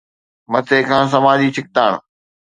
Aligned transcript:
مٿي 0.51 0.79
کان 0.89 1.05
سماجي 1.13 1.47
ڇڪتاڻ. 1.55 1.91